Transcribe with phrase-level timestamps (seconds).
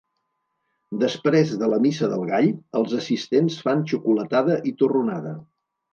[1.03, 2.49] Després de la Missa del Gall,
[2.81, 5.37] els assistents fan xocolatada i torronada.